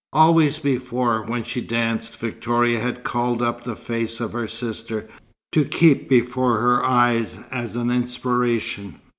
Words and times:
Always 0.13 0.57
before, 0.57 1.21
when 1.21 1.43
she 1.43 1.61
danced, 1.61 2.17
Victoria 2.17 2.79
had 2.79 3.03
called 3.03 3.39
up 3.39 3.63
the 3.63 3.75
face 3.75 4.19
of 4.19 4.31
her 4.33 4.47
sister, 4.47 5.07
to 5.51 5.63
keep 5.63 6.09
before 6.09 6.59
her 6.59 6.83
eyes 6.83 7.37
as 7.51 7.75
an 7.75 7.91
inspiration. 7.91 8.95